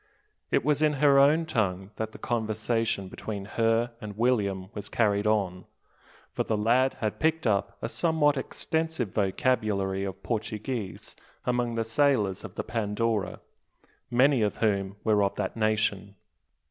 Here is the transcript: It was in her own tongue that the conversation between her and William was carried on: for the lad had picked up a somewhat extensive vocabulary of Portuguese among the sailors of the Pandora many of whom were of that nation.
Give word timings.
It 0.49 0.65
was 0.65 0.81
in 0.81 0.93
her 0.93 1.19
own 1.19 1.45
tongue 1.45 1.91
that 1.97 2.11
the 2.11 2.17
conversation 2.17 3.07
between 3.07 3.45
her 3.45 3.91
and 4.01 4.17
William 4.17 4.71
was 4.73 4.89
carried 4.89 5.27
on: 5.27 5.65
for 6.31 6.43
the 6.43 6.57
lad 6.57 6.95
had 7.01 7.19
picked 7.19 7.45
up 7.45 7.77
a 7.83 7.87
somewhat 7.87 8.35
extensive 8.35 9.11
vocabulary 9.13 10.03
of 10.03 10.23
Portuguese 10.23 11.15
among 11.45 11.75
the 11.75 11.83
sailors 11.83 12.43
of 12.43 12.55
the 12.55 12.63
Pandora 12.63 13.41
many 14.09 14.41
of 14.41 14.57
whom 14.57 14.95
were 15.03 15.21
of 15.21 15.35
that 15.35 15.55
nation. 15.55 16.15